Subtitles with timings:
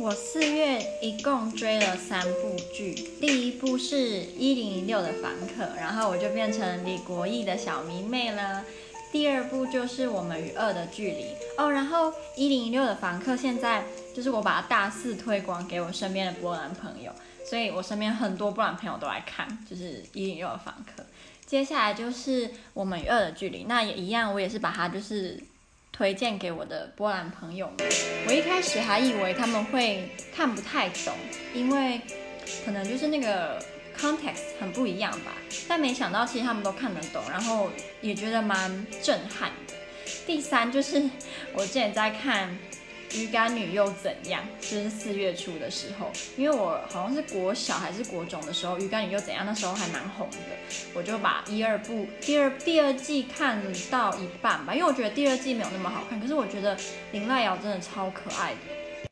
[0.00, 8.64] 我四月一共追了三部剧，第一部是一零一六的房客，然后我就变成李国毅的小迷妹了。
[9.10, 11.24] 第二部就是我们与恶的距离
[11.56, 17.10] 哦，然后一零一六的房客现在就是我把它大肆推广给我身边的波兰朋友，
[17.44, 21.04] 所以我身边很多波兰朋友都来看，就是一零一六的房客。
[21.44, 25.42] 接下来就是我们与恶的距离，那也一样，我也是把它就是。
[25.98, 27.88] 推荐给我的波兰朋友们。
[28.28, 31.12] 我一开始还以为他们会看不太懂，
[31.52, 32.00] 因为
[32.64, 33.60] 可能就是那个
[33.98, 35.32] context 很不一样吧。
[35.66, 37.68] 但没想到其实他们都看得懂，然后
[38.00, 39.74] 也觉得蛮震撼的。
[40.24, 41.02] 第三就是
[41.52, 42.56] 我之前在看。
[43.14, 44.42] 鱼干女又怎样？
[44.60, 49.46] 就是四月初的时候，因为我好像是国小还是国中的时候，鱼干女又怎样？
[49.46, 50.36] 那时候还蛮红的，
[50.94, 56.76] 我就把一二部第二第二季看到一半吧，因为我觉得第二季没有那么好看，可是我觉得
[57.12, 58.58] 林濑瑶真的超可爱的，